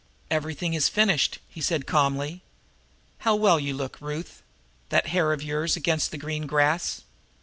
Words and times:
"Everything 0.31 0.73
is 0.73 0.89
finished," 0.89 1.37
he 1.47 1.61
said 1.61 1.85
calmly. 1.85 2.41
"How 3.19 3.35
well 3.35 3.59
you 3.59 3.75
look, 3.75 3.97
Ruth 4.01 4.41
that 4.89 5.05
hair 5.13 5.31
of 5.31 5.43
yours 5.43 5.75
against 5.75 6.09
the 6.09 6.17
green 6.17 6.47
grass. 6.47 7.03